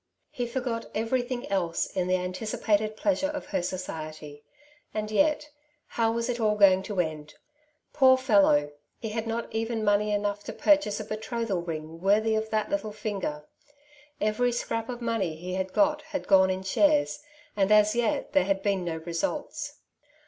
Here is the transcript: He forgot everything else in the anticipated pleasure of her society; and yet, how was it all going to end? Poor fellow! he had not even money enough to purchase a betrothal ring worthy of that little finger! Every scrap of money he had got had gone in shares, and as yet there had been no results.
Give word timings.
He 0.31 0.47
forgot 0.47 0.87
everything 0.95 1.47
else 1.51 1.85
in 1.85 2.07
the 2.07 2.15
anticipated 2.15 2.97
pleasure 2.97 3.27
of 3.27 3.45
her 3.53 3.61
society; 3.61 4.43
and 4.95 5.11
yet, 5.11 5.51
how 5.89 6.11
was 6.11 6.27
it 6.27 6.39
all 6.39 6.55
going 6.55 6.81
to 6.81 6.99
end? 6.99 7.35
Poor 7.93 8.17
fellow! 8.17 8.71
he 8.97 9.09
had 9.09 9.27
not 9.27 9.53
even 9.53 9.83
money 9.83 10.11
enough 10.11 10.43
to 10.45 10.53
purchase 10.53 10.99
a 10.99 11.03
betrothal 11.05 11.61
ring 11.61 12.01
worthy 12.01 12.33
of 12.35 12.49
that 12.49 12.71
little 12.71 12.91
finger! 12.91 13.45
Every 14.19 14.51
scrap 14.51 14.89
of 14.89 15.01
money 15.03 15.35
he 15.35 15.53
had 15.53 15.71
got 15.71 16.01
had 16.01 16.25
gone 16.27 16.49
in 16.49 16.63
shares, 16.63 17.21
and 17.55 17.71
as 17.71 17.95
yet 17.95 18.33
there 18.33 18.45
had 18.45 18.63
been 18.63 18.83
no 18.83 18.97
results. 18.97 19.81